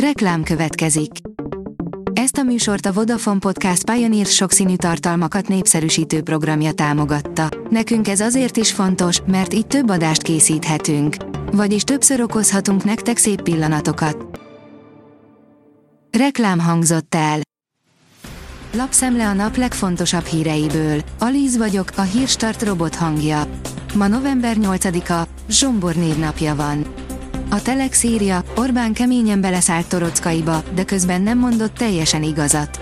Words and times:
Reklám 0.00 0.42
következik. 0.42 1.10
Ezt 2.12 2.36
a 2.36 2.42
műsort 2.42 2.86
a 2.86 2.92
Vodafone 2.92 3.38
Podcast 3.38 3.90
Pioneer 3.90 4.26
sokszínű 4.26 4.76
tartalmakat 4.76 5.48
népszerűsítő 5.48 6.22
programja 6.22 6.72
támogatta. 6.72 7.48
Nekünk 7.70 8.08
ez 8.08 8.20
azért 8.20 8.56
is 8.56 8.72
fontos, 8.72 9.20
mert 9.26 9.54
így 9.54 9.66
több 9.66 9.90
adást 9.90 10.22
készíthetünk. 10.22 11.16
Vagyis 11.52 11.82
többször 11.82 12.20
okozhatunk 12.20 12.84
nektek 12.84 13.16
szép 13.16 13.42
pillanatokat. 13.42 14.40
Reklám 16.18 16.58
hangzott 16.58 17.14
el. 17.14 17.40
Lapszemle 18.72 19.28
a 19.28 19.32
nap 19.32 19.56
legfontosabb 19.56 20.24
híreiből. 20.24 21.00
Alíz 21.18 21.56
vagyok, 21.56 21.90
a 21.96 22.02
hírstart 22.02 22.62
robot 22.62 22.94
hangja. 22.94 23.42
Ma 23.94 24.06
november 24.06 24.56
8-a, 24.60 25.28
Zsombor 25.48 25.94
névnapja 25.94 26.54
van. 26.54 27.05
A 27.50 27.62
Telex 27.62 28.02
írja, 28.02 28.42
Orbán 28.56 28.92
keményen 28.92 29.40
beleszállt 29.40 29.88
Torockaiba, 29.88 30.62
de 30.74 30.84
közben 30.84 31.22
nem 31.22 31.38
mondott 31.38 31.74
teljesen 31.74 32.22
igazat. 32.22 32.80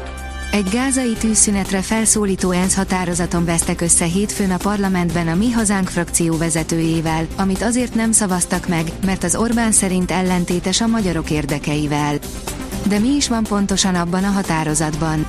Egy 0.52 0.68
gázai 0.72 1.12
tűzszünetre 1.12 1.82
felszólító 1.82 2.50
ENSZ 2.50 2.74
határozaton 2.74 3.44
vesztek 3.44 3.80
össze 3.80 4.04
hétfőn 4.04 4.50
a 4.50 4.56
parlamentben 4.56 5.28
a 5.28 5.34
Mi 5.34 5.50
Hazánk 5.50 5.88
frakció 5.88 6.36
vezetőjével, 6.36 7.26
amit 7.36 7.62
azért 7.62 7.94
nem 7.94 8.12
szavaztak 8.12 8.68
meg, 8.68 8.92
mert 9.06 9.24
az 9.24 9.36
Orbán 9.36 9.72
szerint 9.72 10.10
ellentétes 10.10 10.80
a 10.80 10.86
magyarok 10.86 11.30
érdekeivel. 11.30 12.18
De 12.88 12.98
mi 12.98 13.08
is 13.08 13.28
van 13.28 13.42
pontosan 13.42 13.94
abban 13.94 14.24
a 14.24 14.30
határozatban? 14.30 15.26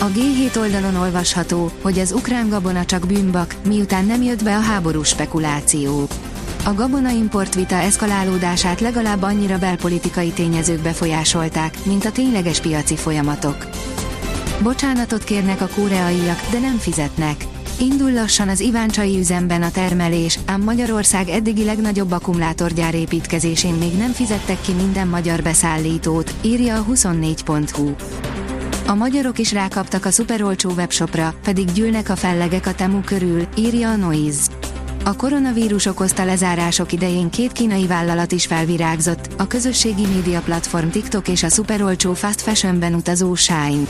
A 0.00 0.06
G7 0.06 0.58
oldalon 0.58 0.96
olvasható, 0.96 1.70
hogy 1.82 1.98
az 1.98 2.12
ukrán 2.12 2.48
gabona 2.48 2.84
csak 2.84 3.06
bűnbak, 3.06 3.54
miután 3.66 4.04
nem 4.04 4.22
jött 4.22 4.44
be 4.44 4.56
a 4.56 4.60
háborús 4.60 5.08
spekuláció. 5.08 6.08
A 6.66 6.74
gabona 6.74 7.10
import 7.10 7.54
vita 7.54 7.74
eszkalálódását 7.74 8.80
legalább 8.80 9.22
annyira 9.22 9.58
belpolitikai 9.58 10.30
tényezők 10.30 10.82
befolyásolták, 10.82 11.84
mint 11.84 12.04
a 12.04 12.12
tényleges 12.12 12.60
piaci 12.60 12.96
folyamatok. 12.96 13.66
Bocsánatot 14.62 15.24
kérnek 15.24 15.60
a 15.60 15.68
koreaiak, 15.74 16.40
de 16.50 16.58
nem 16.58 16.76
fizetnek. 16.76 17.44
Indul 17.78 18.12
lassan 18.12 18.48
az 18.48 18.60
Iváncsai 18.60 19.18
üzemben 19.18 19.62
a 19.62 19.70
termelés, 19.70 20.38
ám 20.46 20.62
Magyarország 20.62 21.28
eddigi 21.28 21.64
legnagyobb 21.64 22.12
akkumulátorgyár 22.12 22.94
építkezésén 22.94 23.74
még 23.74 23.96
nem 23.96 24.12
fizettek 24.12 24.60
ki 24.60 24.72
minden 24.72 25.08
magyar 25.08 25.42
beszállítót, 25.42 26.34
írja 26.42 26.76
a 26.76 26.84
24.hu. 26.92 27.94
A 28.86 28.94
magyarok 28.94 29.38
is 29.38 29.52
rákaptak 29.52 30.04
a 30.04 30.10
szuperolcsó 30.10 30.70
webshopra, 30.70 31.34
pedig 31.42 31.72
gyűlnek 31.72 32.08
a 32.08 32.16
fellegek 32.16 32.66
a 32.66 32.74
Temu 32.74 33.00
körül, 33.00 33.46
írja 33.56 33.90
a 33.90 33.96
Noise. 33.96 34.63
A 35.06 35.16
koronavírus 35.16 35.86
okozta 35.86 36.24
lezárások 36.24 36.92
idején 36.92 37.30
két 37.30 37.52
kínai 37.52 37.86
vállalat 37.86 38.32
is 38.32 38.46
felvirágzott, 38.46 39.28
a 39.36 39.46
közösségi 39.46 40.06
média 40.06 40.40
platform 40.40 40.88
TikTok 40.88 41.28
és 41.28 41.42
a 41.42 41.48
szuperolcsó 41.48 42.14
fast 42.14 42.40
fashionben 42.40 42.94
utazó 42.94 43.34
Shine. 43.34 43.84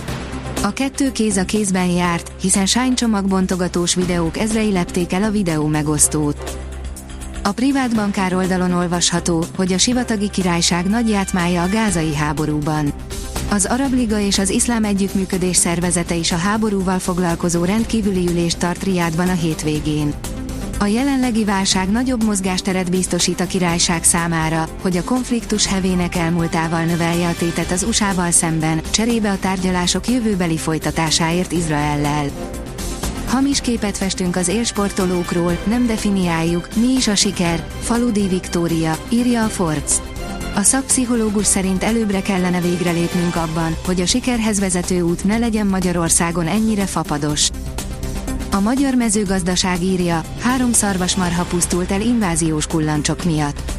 A 0.62 0.72
kettő 0.72 1.12
kéz 1.12 1.36
a 1.36 1.44
kézben 1.44 1.86
járt, 1.86 2.32
hiszen 2.40 2.66
Shine 2.66 2.94
csomagbontogatós 2.94 3.94
videók 3.94 4.38
ezrei 4.38 4.72
lepték 4.72 5.12
el 5.12 5.22
a 5.22 5.30
videó 5.30 5.66
megosztót. 5.66 6.58
A 7.42 7.52
privát 7.52 7.94
bankár 7.94 8.34
oldalon 8.34 8.72
olvasható, 8.72 9.44
hogy 9.56 9.72
a 9.72 9.78
sivatagi 9.78 10.30
királyság 10.30 10.86
nagy 10.86 11.08
játmája 11.08 11.62
a 11.62 11.68
gázai 11.68 12.14
háborúban. 12.14 12.92
Az 13.50 13.64
Arab 13.64 13.92
Liga 13.92 14.18
és 14.18 14.38
az 14.38 14.50
Iszlám 14.50 14.84
Együttműködés 14.84 15.56
szervezete 15.56 16.14
is 16.14 16.32
a 16.32 16.36
háborúval 16.36 16.98
foglalkozó 16.98 17.64
rendkívüli 17.64 18.28
ülést 18.28 18.58
tart 18.58 18.82
Riádban 18.82 19.28
a 19.28 19.34
hétvégén. 19.34 20.14
A 20.84 20.86
jelenlegi 20.86 21.44
válság 21.44 21.90
nagyobb 21.90 22.24
mozgásteret 22.24 22.90
biztosít 22.90 23.40
a 23.40 23.46
királyság 23.46 24.04
számára, 24.04 24.68
hogy 24.82 24.96
a 24.96 25.04
konfliktus 25.04 25.66
hevének 25.66 26.14
elmúltával 26.14 26.84
növelje 26.84 27.28
a 27.28 27.34
tétet 27.34 27.70
az 27.70 27.82
USA-val 27.82 28.30
szemben, 28.30 28.80
cserébe 28.90 29.30
a 29.30 29.38
tárgyalások 29.38 30.08
jövőbeli 30.08 30.56
folytatásáért 30.56 31.52
Izraellel. 31.52 32.26
Hamis 33.26 33.60
képet 33.60 33.96
festünk 33.96 34.36
az 34.36 34.48
élsportolókról, 34.48 35.58
nem 35.66 35.86
definiáljuk, 35.86 36.68
mi 36.76 36.92
is 36.96 37.08
a 37.08 37.14
siker, 37.14 37.66
Faludi 37.80 38.28
Viktória, 38.28 38.96
írja 39.08 39.44
a 39.44 39.48
Forc. 39.48 40.00
A 40.54 40.62
szakpszichológus 40.62 41.46
szerint 41.46 41.84
előbbre 41.84 42.22
kellene 42.22 42.60
végre 42.60 42.90
lépnünk 42.90 43.36
abban, 43.36 43.76
hogy 43.86 44.00
a 44.00 44.06
sikerhez 44.06 44.60
vezető 44.60 45.00
út 45.00 45.24
ne 45.24 45.38
legyen 45.38 45.66
Magyarországon 45.66 46.46
ennyire 46.46 46.86
fapados. 46.86 47.50
A 48.54 48.60
magyar 48.60 48.94
mezőgazdaság 48.94 49.82
írja, 49.82 50.22
három 50.40 50.72
szarvasmarha 50.72 51.44
pusztult 51.44 51.90
el 51.90 52.00
inváziós 52.00 52.66
kullancsok 52.66 53.24
miatt. 53.24 53.72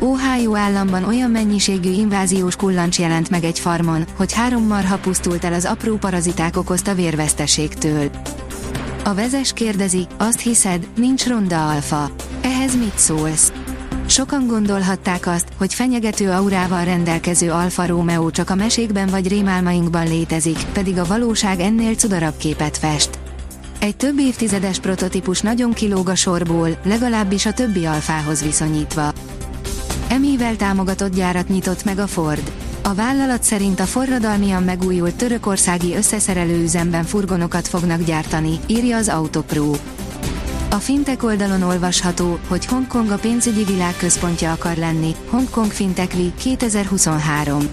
Ohio 0.00 0.56
államban 0.56 1.04
olyan 1.04 1.30
mennyiségű 1.30 1.90
inváziós 1.90 2.56
kullancs 2.56 2.98
jelent 2.98 3.30
meg 3.30 3.44
egy 3.44 3.58
farmon, 3.58 4.04
hogy 4.16 4.32
három 4.32 4.66
marha 4.66 4.98
pusztult 4.98 5.44
el 5.44 5.52
az 5.52 5.64
apró 5.64 5.96
paraziták 5.96 6.56
okozta 6.56 6.94
vérveszteségtől. 6.94 8.10
A 9.04 9.14
vezes 9.14 9.52
kérdezi, 9.52 10.06
azt 10.18 10.40
hiszed, 10.40 10.86
nincs 10.96 11.26
ronda 11.26 11.68
alfa. 11.68 12.10
Ehhez 12.40 12.76
mit 12.76 12.98
szólsz? 12.98 13.52
Sokan 14.06 14.46
gondolhatták 14.46 15.26
azt, 15.26 15.48
hogy 15.58 15.74
fenyegető 15.74 16.30
aurával 16.30 16.84
rendelkező 16.84 17.50
Alfa 17.50 17.86
Romeo 17.86 18.30
csak 18.30 18.50
a 18.50 18.54
mesékben 18.54 19.08
vagy 19.08 19.28
rémálmainkban 19.28 20.06
létezik, 20.06 20.58
pedig 20.72 20.98
a 20.98 21.04
valóság 21.04 21.60
ennél 21.60 21.94
cudarabb 21.94 22.36
képet 22.36 22.76
fest. 22.76 23.25
Egy 23.78 23.96
több 23.96 24.18
évtizedes 24.18 24.78
prototípus 24.78 25.40
nagyon 25.40 25.72
kilóg 25.72 26.08
a 26.08 26.14
sorból, 26.14 26.68
legalábbis 26.84 27.46
a 27.46 27.52
többi 27.52 27.84
alfához 27.84 28.42
viszonyítva. 28.42 29.12
Emivel 30.08 30.56
támogatott 30.56 31.14
gyárat 31.14 31.48
nyitott 31.48 31.84
meg 31.84 31.98
a 31.98 32.06
Ford. 32.06 32.52
A 32.82 32.94
vállalat 32.94 33.42
szerint 33.42 33.80
a 33.80 33.84
forradalmian 33.84 34.62
megújult 34.62 35.14
törökországi 35.14 35.94
összeszerelő 35.94 36.62
üzemben 36.62 37.04
furgonokat 37.04 37.68
fognak 37.68 38.02
gyártani, 38.02 38.58
írja 38.66 38.96
az 38.96 39.08
Autopro. 39.08 39.72
A 40.70 40.76
fintek 40.76 41.22
oldalon 41.22 41.62
olvasható, 41.62 42.38
hogy 42.48 42.66
Hongkong 42.66 43.10
a 43.10 43.16
pénzügyi 43.16 43.64
világ 43.64 43.96
központja 43.96 44.52
akar 44.52 44.76
lenni, 44.76 45.14
Hongkong 45.30 45.70
Fintech 45.70 46.16
Week 46.16 46.34
2023. 46.34 47.68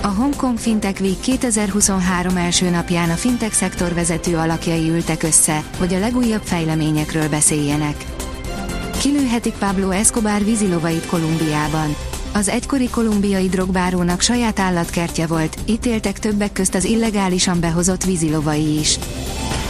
A 0.00 0.06
Hongkong 0.06 0.58
Fintech 0.58 1.00
Week 1.00 1.20
2023 1.20 2.36
első 2.36 2.70
napján 2.70 3.10
a 3.10 3.14
fintech 3.14 3.52
szektor 3.52 3.94
vezető 3.94 4.36
alakjai 4.36 4.90
ültek 4.90 5.22
össze, 5.22 5.62
hogy 5.78 5.94
a 5.94 5.98
legújabb 5.98 6.42
fejleményekről 6.42 7.28
beszéljenek. 7.28 8.04
Kilőhetik 9.00 9.54
Pablo 9.54 9.90
Escobar 9.90 10.44
vízilovait 10.44 11.06
Kolumbiában. 11.06 11.96
Az 12.32 12.48
egykori 12.48 12.88
kolumbiai 12.90 13.48
drogbárónak 13.48 14.20
saját 14.20 14.58
állatkertje 14.58 15.26
volt, 15.26 15.56
ítéltek 15.66 16.18
többek 16.18 16.52
közt 16.52 16.74
az 16.74 16.84
illegálisan 16.84 17.60
behozott 17.60 18.04
vízilovai 18.04 18.78
is. 18.78 18.98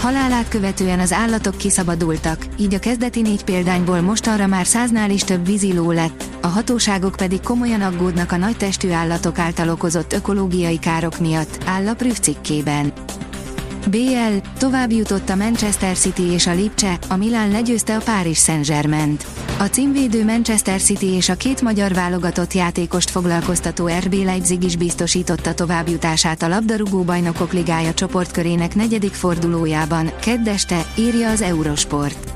Halálát 0.01 0.49
követően 0.49 1.01
az 1.01 1.13
állatok 1.13 1.57
kiszabadultak, 1.57 2.47
így 2.59 2.75
a 2.75 2.79
kezdeti 2.79 3.21
négy 3.21 3.45
példányból 3.45 4.01
mostanra 4.01 4.47
már 4.47 4.67
száznál 4.67 5.11
is 5.11 5.23
több 5.23 5.47
víziló 5.47 5.91
lett, 5.91 6.25
a 6.41 6.47
hatóságok 6.47 7.17
pedig 7.17 7.41
komolyan 7.41 7.81
aggódnak 7.81 8.33
a 8.33 8.37
nagy 8.37 8.57
testű 8.57 8.91
állatok 8.91 9.39
által 9.39 9.69
okozott 9.69 10.13
ökológiai 10.13 10.79
károk 10.79 11.19
miatt, 11.19 11.59
áll 11.67 11.89
a 11.89 11.95
Prüf 11.95 12.19
cikkében. 12.19 12.93
BL, 13.91 14.37
tovább 14.59 14.93
jutott 14.93 15.29
a 15.29 15.37
Manchester 15.37 15.97
City 15.97 16.33
és 16.33 16.47
a 16.47 16.55
Lipcse, 16.55 16.99
a 17.09 17.17
Milán 17.17 17.51
legyőzte 17.51 17.97
a 17.97 18.01
Paris 18.05 18.39
Saint-Germain-t. 18.39 19.50
A 19.61 19.69
címvédő 19.69 20.25
Manchester 20.25 20.81
City 20.81 21.07
és 21.07 21.29
a 21.29 21.35
két 21.35 21.63
magyar 21.63 21.95
válogatott 21.95 22.53
játékost 22.53 23.11
foglalkoztató 23.11 23.87
RB 23.87 24.15
Leipzig 24.15 24.63
is 24.63 24.77
biztosította 24.77 25.55
továbbjutását 25.55 26.43
a 26.43 26.49
labdarúgó 26.49 27.03
bajnokok 27.03 27.53
ligája 27.53 27.95
csoportkörének 27.95 28.75
negyedik 28.75 29.13
fordulójában, 29.13 30.13
keddeste, 30.21 30.87
írja 30.99 31.31
az 31.31 31.41
Eurosport. 31.41 32.33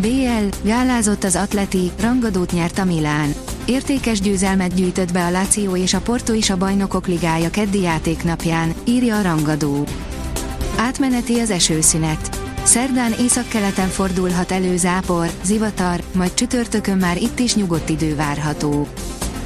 BL, 0.00 0.66
gálázott 0.66 1.24
az 1.24 1.36
Atleti, 1.36 1.90
rangadót 2.00 2.52
nyert 2.52 2.78
a 2.78 2.84
Milán. 2.84 3.34
Értékes 3.64 4.20
győzelmet 4.20 4.74
gyűjtött 4.74 5.12
be 5.12 5.24
a 5.24 5.30
Lazio 5.30 5.76
és 5.76 5.94
a 5.94 6.00
Porto 6.00 6.32
is 6.32 6.50
a 6.50 6.56
bajnokok 6.56 7.06
ligája 7.06 7.50
keddi 7.50 7.80
játéknapján, 7.80 8.74
írja 8.84 9.18
a 9.18 9.22
rangadó. 9.22 9.86
Átmeneti 10.76 11.38
az 11.38 11.50
esőszünet. 11.50 12.37
Szerdán 12.68 13.12
északkeleten 13.12 13.88
fordulhat 13.88 14.52
elő 14.52 14.76
zápor, 14.76 15.30
zivatar, 15.42 16.02
majd 16.14 16.34
csütörtökön 16.34 16.98
már 16.98 17.16
itt 17.16 17.38
is 17.38 17.54
nyugodt 17.54 17.88
idő 17.88 18.16
várható. 18.16 18.86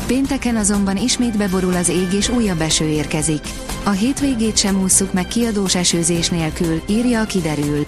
Pénteken 0.07 0.57
azonban 0.57 0.97
ismét 0.97 1.37
beborul 1.37 1.75
az 1.75 1.89
ég 1.89 2.13
és 2.13 2.29
újabb 2.29 2.61
eső 2.61 2.85
érkezik. 2.85 3.41
A 3.85 3.91
hétvégét 3.91 4.57
sem 4.57 4.83
ússzuk 4.83 5.13
meg 5.13 5.27
kiadós 5.27 5.75
esőzés 5.75 6.29
nélkül, 6.29 6.83
írja 6.89 7.21
a 7.21 7.25
kiderül. 7.25 7.85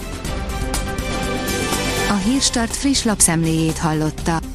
A 2.09 2.13
Hírstart 2.13 2.75
friss 2.75 3.03
lapszemléjét 3.03 3.77
hallotta. 3.77 4.54